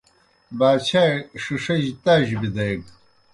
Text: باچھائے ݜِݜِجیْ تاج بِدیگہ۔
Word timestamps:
باچھائے 0.57 1.13
ݜِݜِجیْ 1.41 1.91
تاج 2.03 2.27
بِدیگہ۔ 2.39 2.85